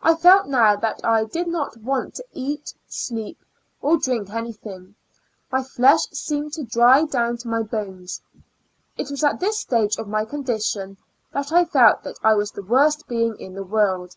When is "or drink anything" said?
3.82-4.94